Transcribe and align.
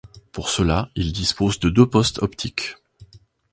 Pour 0.31 0.49
cela, 0.49 0.89
il 0.95 1.11
dispose 1.13 1.59
de 1.59 1.69
deux 1.69 1.87
postes 1.87 2.23
optiques. 2.23 2.75